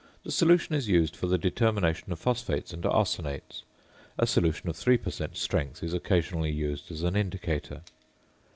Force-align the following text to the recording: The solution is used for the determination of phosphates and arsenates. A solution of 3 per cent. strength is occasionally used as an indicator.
The 0.23 0.31
solution 0.31 0.73
is 0.73 0.87
used 0.89 1.15
for 1.15 1.27
the 1.27 1.37
determination 1.37 2.11
of 2.11 2.17
phosphates 2.17 2.73
and 2.73 2.81
arsenates. 2.83 3.61
A 4.17 4.25
solution 4.25 4.67
of 4.67 4.75
3 4.75 4.97
per 4.97 5.11
cent. 5.11 5.37
strength 5.37 5.83
is 5.83 5.93
occasionally 5.93 6.49
used 6.49 6.91
as 6.91 7.03
an 7.03 7.15
indicator. 7.15 7.81